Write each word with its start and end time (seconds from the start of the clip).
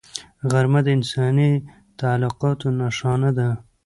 غرمه 0.51 0.81
د 0.83 0.87
انساني 0.97 1.51
تعلقاتو 1.99 2.67
نښانه 2.79 3.29
ده 3.37 3.49